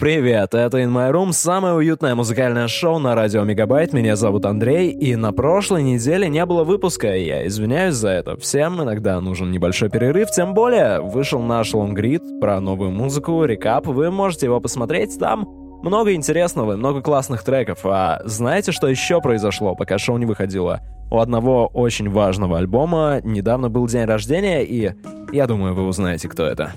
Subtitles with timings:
[0.00, 3.92] Привет, это In My Room, самое уютное музыкальное шоу на радио Мегабайт.
[3.92, 8.38] Меня зовут Андрей, и на прошлой неделе не было выпуска, и я извиняюсь за это.
[8.38, 14.10] Всем иногда нужен небольшой перерыв, тем более вышел наш лонгрид про новую музыку, рекап, вы
[14.10, 15.46] можете его посмотреть там.
[15.82, 17.80] Много интересного, много классных треков.
[17.84, 20.80] А знаете, что еще произошло, пока шоу не выходило?
[21.10, 24.94] У одного очень важного альбома недавно был день рождения, и
[25.30, 26.72] я думаю, вы узнаете, кто это.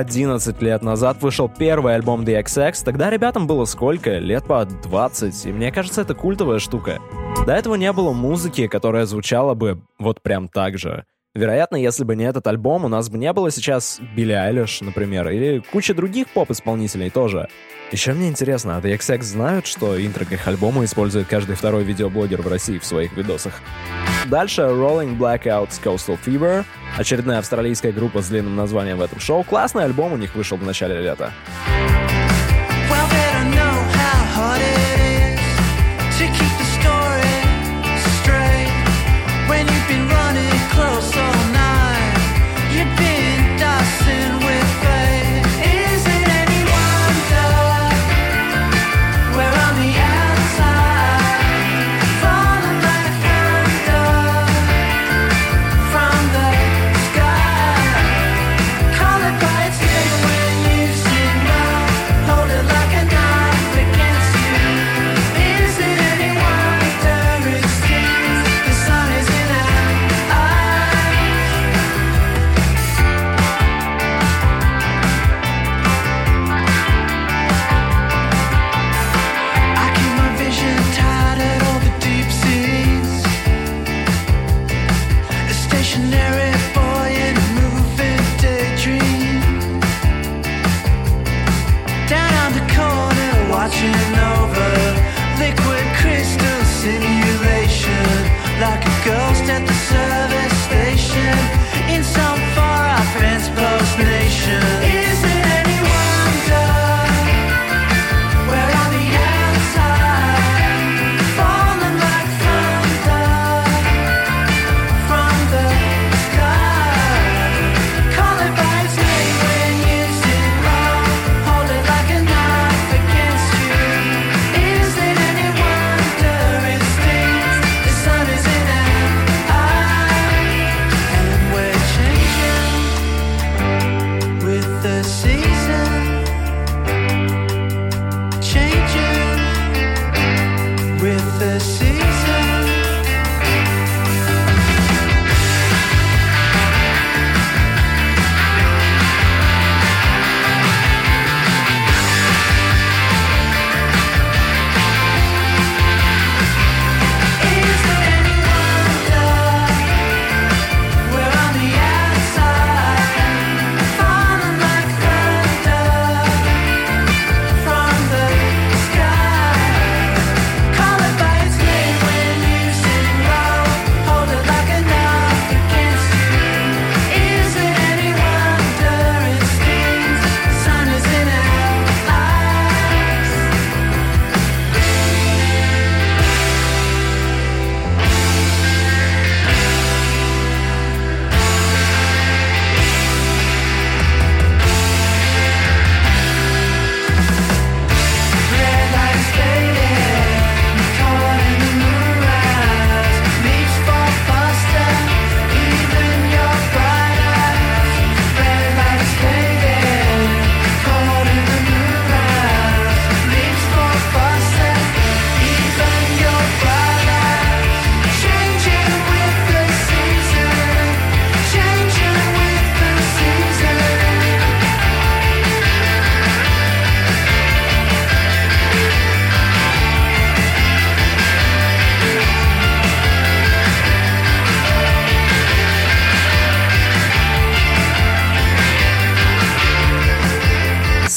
[0.00, 4.16] Одиннадцать лет назад вышел первый альбом The XX, тогда ребятам было сколько?
[4.16, 7.00] Лет по 20, и мне кажется, это культовая штука.
[7.44, 11.04] До этого не было музыки, которая звучала бы вот прям так же.
[11.36, 15.28] Вероятно, если бы не этот альбом, у нас бы не было сейчас Билли Айлиш, например,
[15.28, 17.48] или куча других поп-исполнителей тоже.
[17.92, 21.84] Еще мне интересно, а The XX знают, что интро к их альбому использует каждый второй
[21.84, 23.60] видеоблогер в России в своих видосах?
[24.26, 26.64] Дальше Rolling Blackouts Coastal Fever,
[26.98, 29.44] очередная австралийская группа с длинным названием в этом шоу.
[29.44, 31.32] Классный альбом у них вышел в начале лета.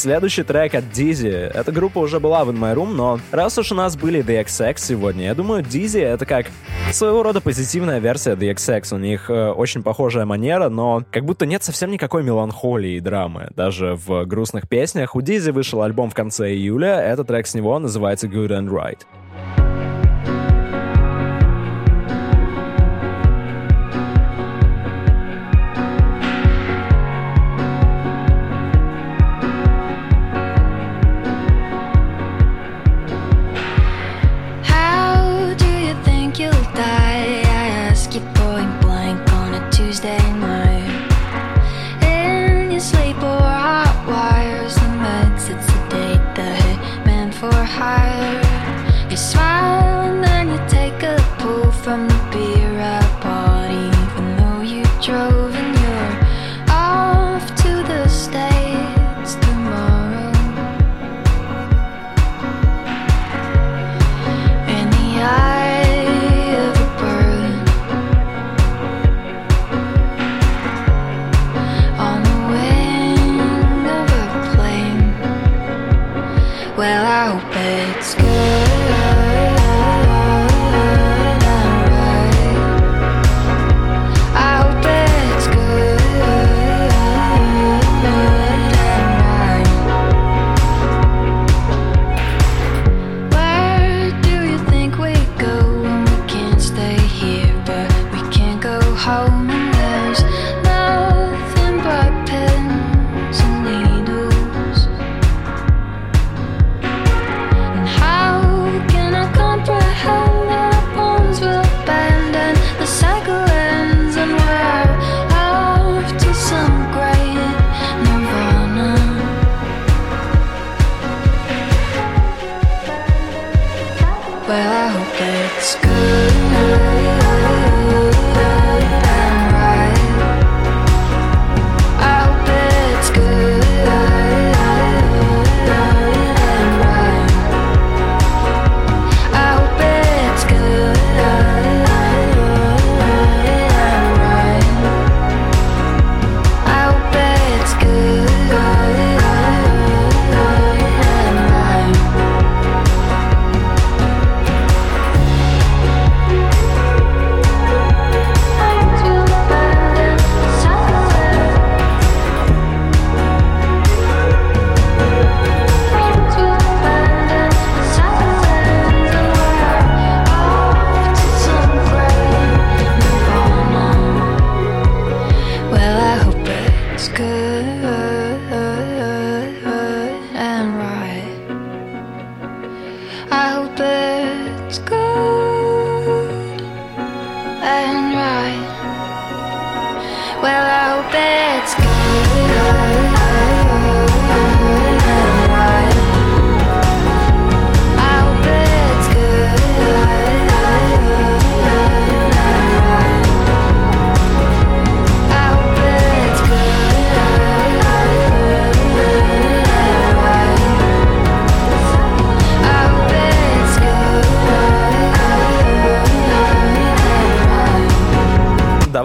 [0.04, 1.28] Следующий трек от Дизи.
[1.28, 4.44] Эта группа уже была в In My Room, но раз уж у нас были The
[4.44, 6.48] XX сегодня, я думаю, Дизи это как
[6.92, 8.94] своего рода позитивная версия The XX.
[8.94, 13.48] У них э, очень похожая манера, но как будто нет совсем никакой меланхолии и драмы.
[13.56, 15.16] Даже в грустных песнях.
[15.16, 18.98] У Дизи вышел альбом в конце июля, этот трек с него называется Good and Right.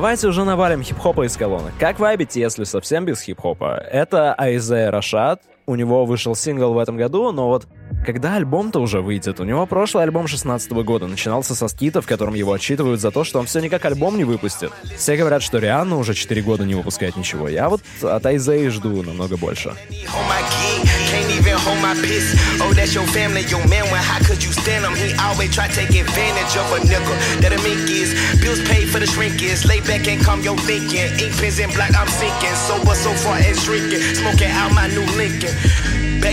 [0.09, 1.71] Давайте уже навалим хип-хопа из колонок.
[1.79, 3.75] Как вайбите, если совсем без хип-хопа?
[3.75, 5.43] Это Айзе Рашад.
[5.67, 7.67] У него вышел сингл в этом году, но вот
[8.05, 9.39] когда альбом-то уже выйдет?
[9.39, 13.23] У него прошлый альбом 16 года начинался со скита, в котором его отчитывают за то,
[13.23, 14.71] что он все никак альбом не выпустит.
[14.97, 17.47] Все говорят, что Рианна уже 4 года не выпускает ничего.
[17.47, 19.73] Я вот от Айзеи жду намного больше.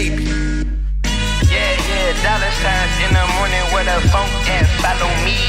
[0.07, 0.46] hold
[2.07, 4.67] the dollar signs in the morning Where the funk at?
[4.79, 5.43] follow me.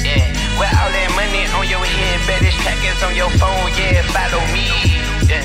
[0.00, 3.68] Yeah, with all that money on your head, bet this track is on your phone,
[3.76, 4.64] yeah, follow me.
[5.28, 5.44] Yeah,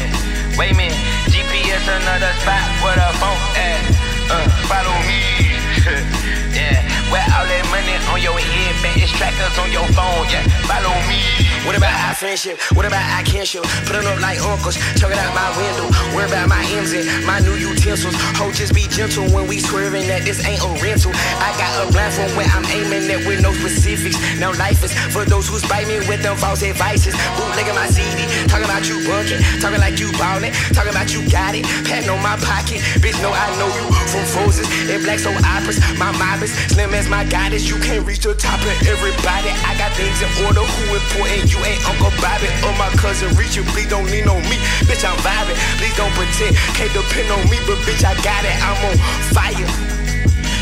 [0.55, 0.95] wait a minute,
[1.27, 3.83] GPS another spot Where the funk at,
[4.31, 6.15] uh, follow me.
[6.53, 10.27] yeah, where all that money on your head, bet it's trackers on your phone.
[10.29, 11.22] Yeah, follow me.
[11.65, 12.60] What about I friendship?
[12.74, 13.62] What about can't show?
[13.88, 15.88] Put up like uncles, choke it out my window.
[16.12, 18.15] Worry about my M's and my new utensils.
[18.41, 21.15] Ho, just be gentle when we swerving that this ain't a rental.
[21.39, 24.17] I got a blindfold where I'm aiming at with no specifics.
[24.36, 27.15] Now life is for those who spite me with them false advices.
[27.38, 31.55] Bootlegging my CD, talking about you bunking, talking like you ballin', talking about you got
[31.55, 32.84] it, patting on my pocket.
[33.00, 35.77] Bitch, know I know you from Frozen and Black Soul Operas.
[35.96, 37.69] My mob is slim as my goddess.
[37.69, 39.50] You can't reach the top of everybody.
[39.65, 40.62] I got things in order.
[40.62, 41.53] Who important?
[41.53, 43.65] You ain't Uncle Bobby or my cousin Richard.
[43.74, 44.57] Please don't lean on me,
[44.89, 45.05] bitch.
[45.05, 45.57] I'm vibing.
[45.77, 46.57] Please don't pretend.
[46.77, 48.55] Can't depend on me, but bitch, I got it.
[48.62, 48.98] I'm on
[49.33, 50.01] fire.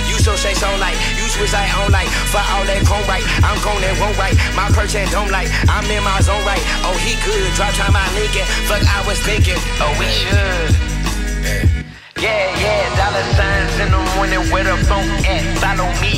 [0.10, 3.24] You so say so like you switch I on like for all that cone right.
[3.46, 4.36] I'm gone that won't right.
[4.58, 5.48] My perch and don't like.
[5.70, 6.62] I'm in my zone right.
[6.84, 7.54] Oh he good.
[7.54, 8.48] Drop time I it.
[8.68, 9.60] Fuck I was thinking.
[9.80, 11.79] Oh we should.
[12.21, 15.45] Yeah, yeah, dollar signs in the morning where the phone at.
[15.59, 16.13] Follow me.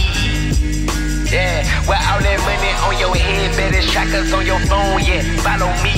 [1.31, 5.01] Yeah, where all that money on your head, better trackers on your phone.
[5.03, 5.95] Yeah, follow me.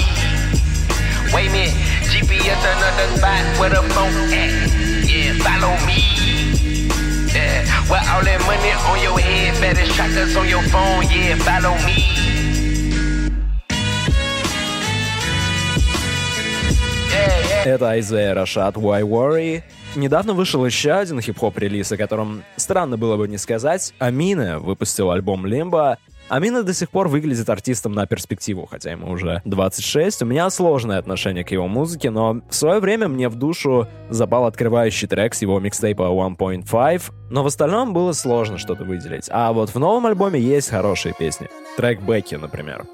[1.35, 1.75] Wait a minute,
[2.08, 4.50] GPS another spot where the phone at.
[5.04, 6.00] Yeah, follow me.
[7.35, 11.04] Yeah, where all that money on your head, better trackers on your phone.
[11.12, 12.08] Yeah, follow me.
[17.12, 17.75] Yeah, yeah.
[17.75, 19.62] Это Айзея Рашат Why Worry.
[19.95, 23.93] Недавно вышел еще один хип-хоп релиз, о котором странно было бы не сказать.
[24.00, 26.00] Амина выпустил альбом Лимба.
[26.29, 30.23] Амина до сих пор выглядит артистом на перспективу, хотя ему уже 26.
[30.23, 34.45] У меня сложное отношение к его музыке, но в свое время мне в душу запал
[34.45, 39.27] открывающий трек с его микстейпа 1.5, но в остальном было сложно что-то выделить.
[39.29, 41.50] А вот в новом альбоме есть хорошие песни.
[41.77, 42.85] Трек Бекки, например.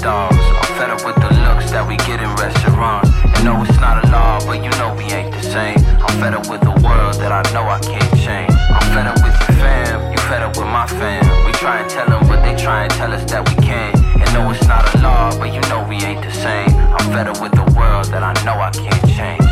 [0.00, 0.36] Dogs.
[0.36, 3.10] I'm fed up with the looks that we get in restaurants.
[3.38, 5.78] You know it's not a law, but you know we ain't the same.
[6.02, 8.52] I'm fed up with the world that I know I can't change.
[8.70, 10.12] I'm fed up with your fam.
[10.12, 11.24] You fed up with my fam.
[11.46, 13.96] We try and tell them, but they try and tell us that we can't.
[13.96, 16.70] And no, it's not a law, but you know we ain't the same.
[16.74, 19.47] I'm fed up with the world that I know I can't change.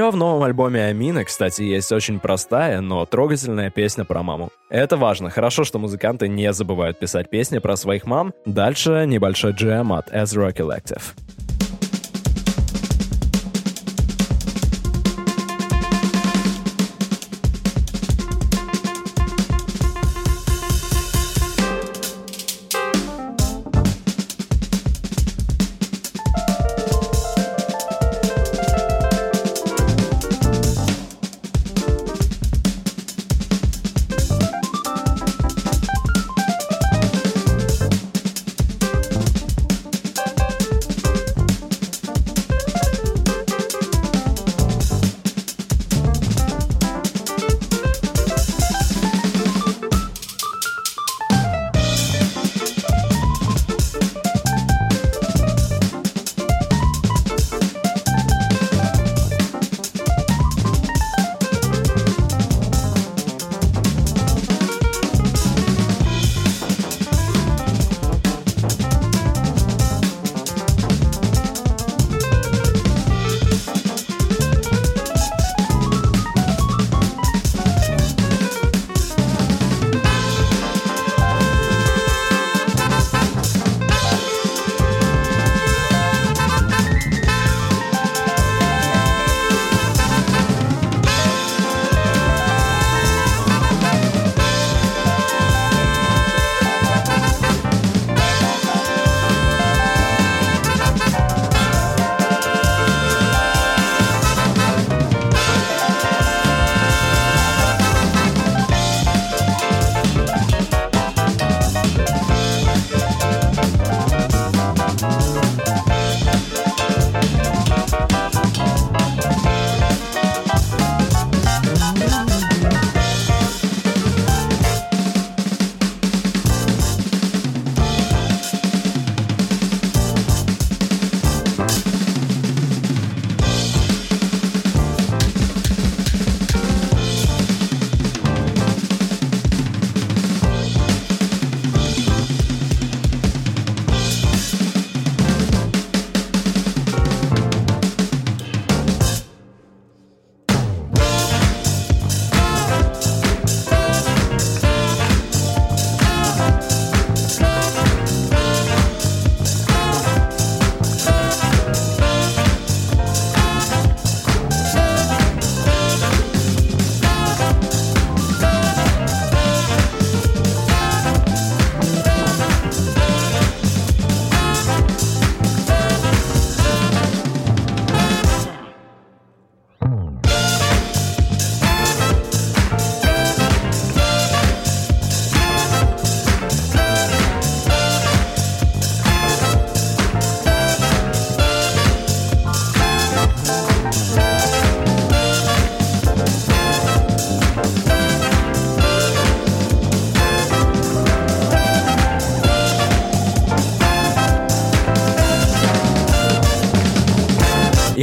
[0.00, 4.48] Еще в новом альбоме Амины, кстати, есть очень простая, но трогательная песня про маму.
[4.70, 5.28] Это важно.
[5.28, 8.32] Хорошо, что музыканты не забывают писать песни про своих мам.
[8.46, 11.02] Дальше небольшой джем от Ezra Collective.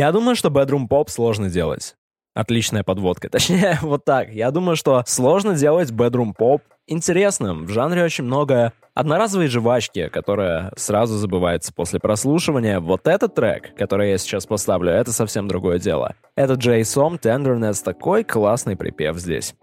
[0.08, 1.98] Я думаю, что bedroom pop сложно делать.
[2.34, 3.28] Отличная подводка.
[3.32, 4.30] Точнее, вот так.
[4.32, 7.66] Я думаю, что сложно делать bedroom pop интересным.
[7.66, 12.80] В жанре очень много одноразовой жвачки, которая сразу забывается после прослушивания.
[12.80, 16.16] Вот этот трек, который я сейчас поставлю, это совсем другое дело.
[16.38, 19.56] Это Джей Сом, Tenderness, такой классный припев здесь.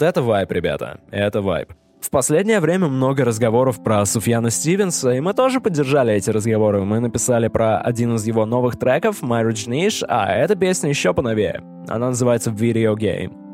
[0.00, 1.74] Вот это вайп, ребята, это вайп.
[2.00, 6.82] В последнее время много разговоров про Суфьяна Стивенса, и мы тоже поддержали эти разговоры.
[6.86, 11.12] Мы написали про один из его новых треков, My Rich Niche, а эта песня еще
[11.12, 11.62] поновее.
[11.86, 13.49] Она называется Video Game.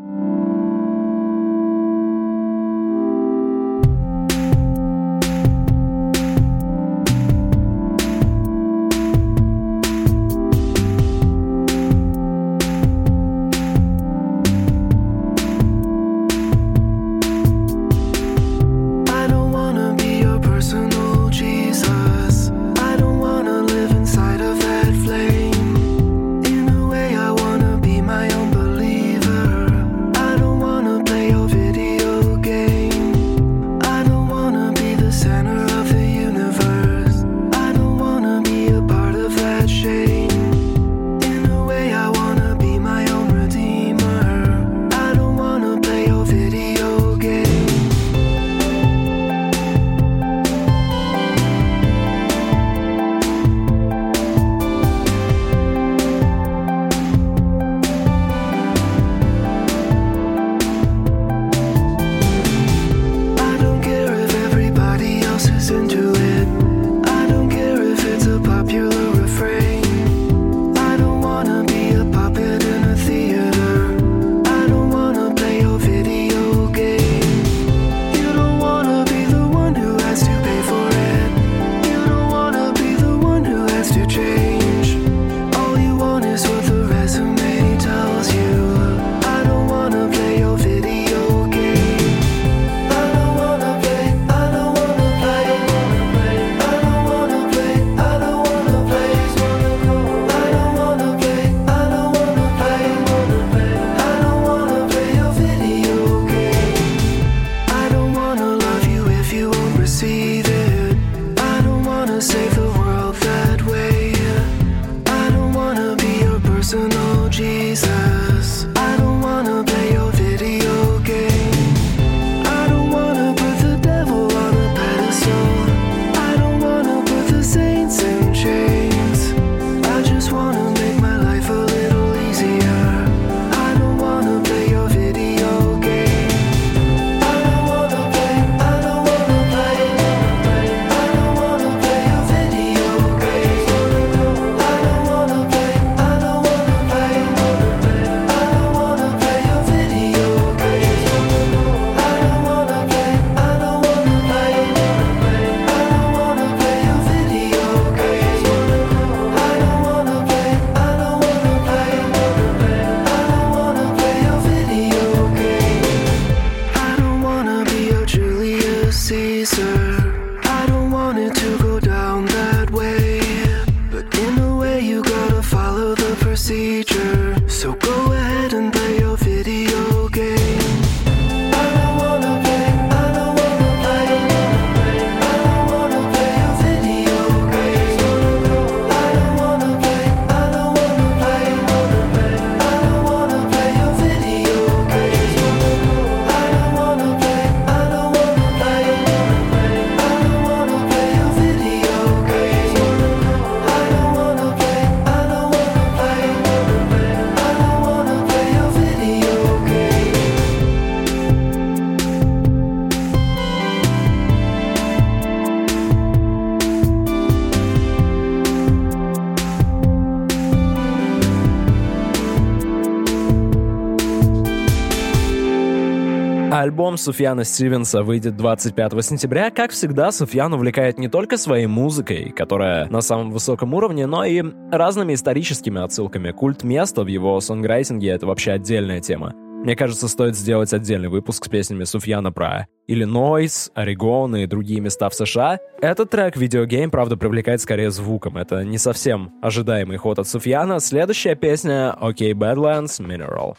[226.96, 229.50] Суфьяна Стивенса выйдет 25 сентября.
[229.50, 234.42] Как всегда, Суфьян увлекает не только своей музыкой, которая на самом высоком уровне, но и
[234.70, 236.32] разными историческими отсылками.
[236.32, 239.35] Культ места в его сонграйтинге— это вообще отдельная тема.
[239.66, 245.09] Мне кажется, стоит сделать отдельный выпуск с песнями Суфьяна про Иллинойс, Орегон и другие места
[245.09, 245.59] в США.
[245.80, 248.37] Этот трек видеогейм, правда, привлекает скорее звуком.
[248.37, 250.78] Это не совсем ожидаемый ход от Суфьяна.
[250.78, 253.56] Следующая песня «Окей, okay, Badlands, Mineral».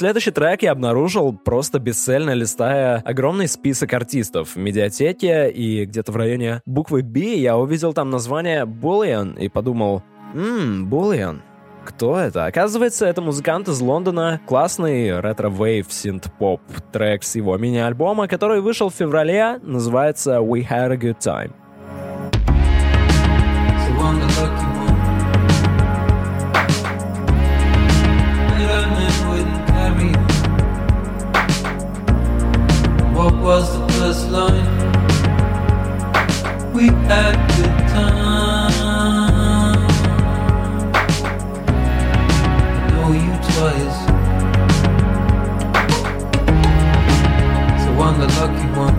[0.00, 6.16] Следующий трек я обнаружил, просто бесцельно листая огромный список артистов в медиатеке, и где-то в
[6.16, 11.40] районе буквы B я увидел там название Bullion и подумал, ммм, Bullion,
[11.84, 12.46] кто это?
[12.46, 18.94] Оказывается, это музыкант из Лондона, классный ретро-вейв синт-поп трек с его мини-альбома, который вышел в
[18.94, 21.52] феврале, называется We Had a Good Time.
[33.50, 34.70] Was the first line?
[36.72, 38.70] We had good time.
[42.90, 43.98] Know you twice.
[47.82, 48.98] So I'm the lucky one.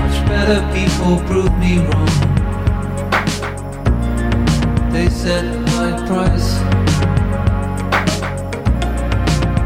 [0.00, 2.14] Much better people proved me wrong.
[4.92, 6.50] They set high price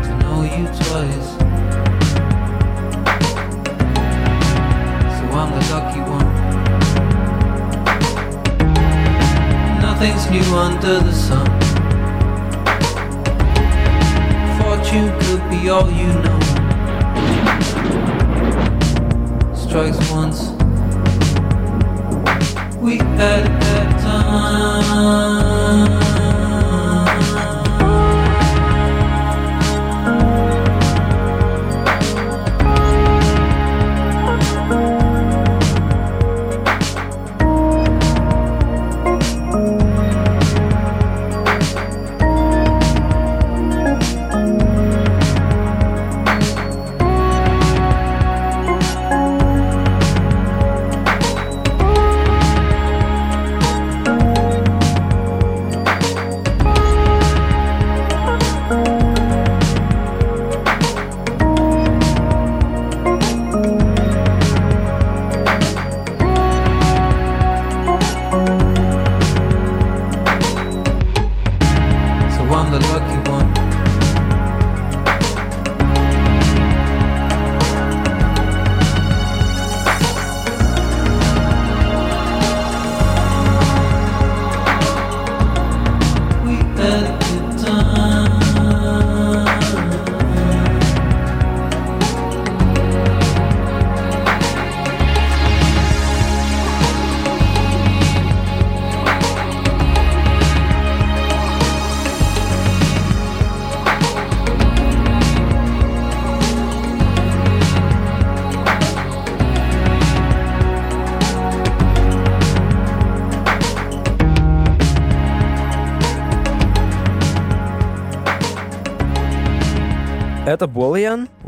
[0.06, 1.51] to know you twice.
[10.02, 11.46] Nothing's new under the sun.
[14.58, 16.40] Fortune could be all you know
[19.54, 20.50] strikes once.
[22.80, 26.11] We had that time.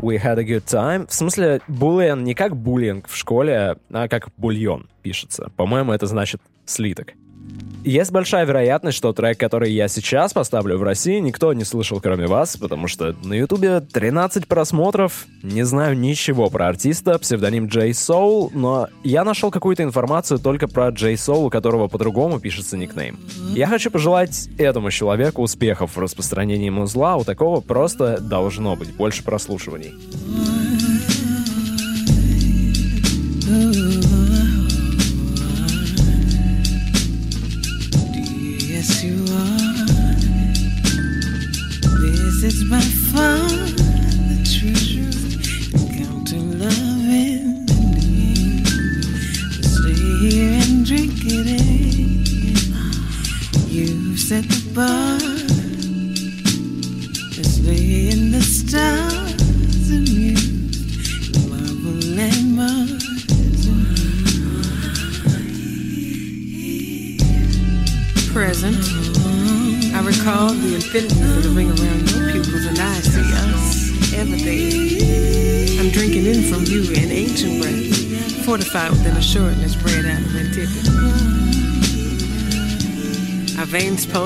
[0.05, 1.07] We Had a Good Time.
[1.07, 5.51] В смысле, Bullion не как буллинг в школе, а как бульон пишется.
[5.57, 7.13] По-моему, это значит слиток.
[7.85, 12.25] Есть большая вероятность, что трек, который я сейчас поставлю в России, никто не слышал, кроме
[12.25, 18.49] вас, потому что на Ютубе 13 просмотров, не знаю ничего про артиста, псевдоним Джей Соул,
[18.55, 23.19] но я нашел какую-то информацию только про Джей Соул, у которого по-другому пишется никнейм.
[23.53, 29.23] Я хочу пожелать этому человеку успехов в распространении музла, у такого просто должно быть больше
[29.23, 29.93] прослушиваний.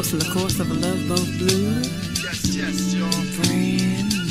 [0.10, 1.82] Veins in the course of a love both blue.
[3.42, 4.28] Brand new.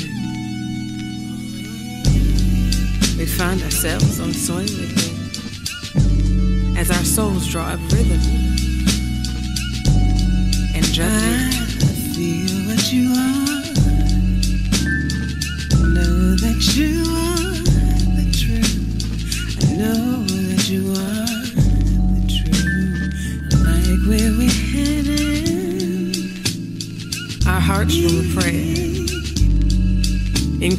[3.17, 5.15] We find ourselves on soil again
[6.77, 8.19] as our souls draw up rhythm
[10.75, 11.83] and judgment.
[11.83, 13.47] I feel what you are.
[15.93, 17.08] Know that you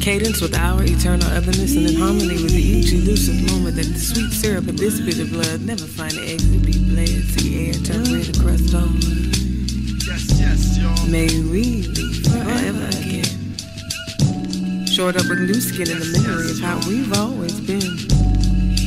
[0.01, 3.99] cadence with our eternal otherness and in harmony with the each elusive moment that the
[3.99, 5.61] sweet syrup of this bitter blood.
[5.61, 9.21] Never find an exit be bled see the air turn red across over
[11.11, 13.29] may we live forever again.
[14.87, 17.81] Shored up with new skin in the memory of how we've always been.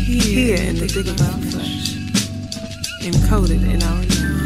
[0.02, 1.94] Here in the thick of our flesh.
[3.06, 4.43] encoded in our It's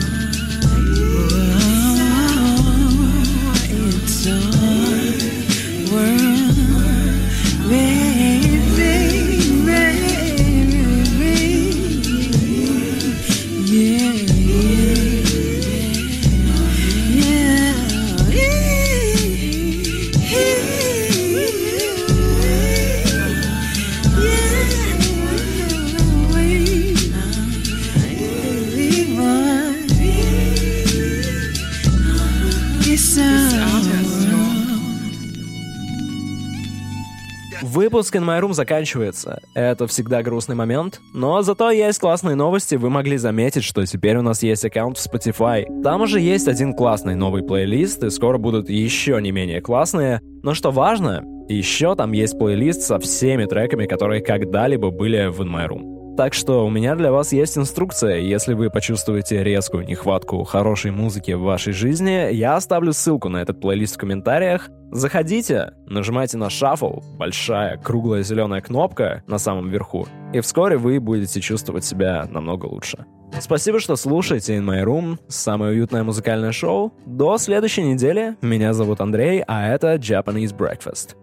[37.88, 39.40] Выпуск In My Room заканчивается.
[39.54, 41.00] Это всегда грустный момент.
[41.14, 42.74] Но зато есть классные новости.
[42.74, 45.64] Вы могли заметить, что теперь у нас есть аккаунт в Spotify.
[45.82, 50.20] Там уже есть один классный новый плейлист, и скоро будут еще не менее классные.
[50.42, 55.48] Но что важно, еще там есть плейлист со всеми треками, которые когда-либо были в In
[55.48, 55.97] My Room.
[56.18, 58.16] Так что у меня для вас есть инструкция.
[58.16, 63.60] Если вы почувствуете резкую нехватку хорошей музыки в вашей жизни, я оставлю ссылку на этот
[63.60, 64.68] плейлист в комментариях.
[64.90, 71.40] Заходите, нажимайте на шаффл, большая круглая зеленая кнопка на самом верху, и вскоре вы будете
[71.40, 73.06] чувствовать себя намного лучше.
[73.38, 76.92] Спасибо, что слушаете In My Room, самое уютное музыкальное шоу.
[77.06, 78.34] До следующей недели.
[78.42, 81.14] Меня зовут Андрей, а это Japanese Breakfast.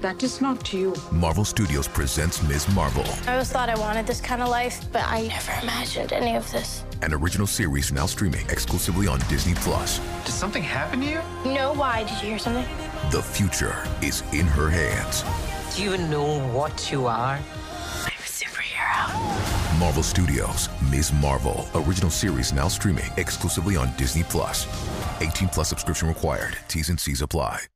[0.00, 0.94] That is not you.
[1.10, 2.72] Marvel Studios presents Ms.
[2.74, 6.36] Marvel, I always thought I wanted this kind of life, but I never imagined any
[6.36, 6.84] of this.
[7.02, 9.98] an original series now streaming exclusively on Disney Plus.
[10.24, 11.20] Did something happen to you?
[11.44, 12.04] No, why?
[12.04, 12.64] Did you hear something?
[13.10, 15.24] The future is in her hands.
[15.76, 17.34] Do you know what you are?
[18.04, 19.80] I'm a superhero.
[19.80, 21.12] Marvel Studios, Ms.
[21.12, 24.66] Marvel, original series now streaming exclusively on Disney Plus.
[25.20, 26.56] 18 plus subscription required.
[26.68, 27.68] T's and C's apply.